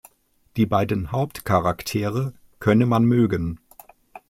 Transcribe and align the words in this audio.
Die 0.57 0.65
beiden 0.65 1.11
Hauptcharaktere 1.11 2.33
könne 2.59 2.87
man 2.87 3.03
mögen. 3.05 3.59